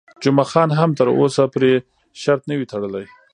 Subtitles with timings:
[0.23, 1.71] جمعه خان هم تر اوسه پرې
[2.21, 3.05] شرط نه وي تړلی.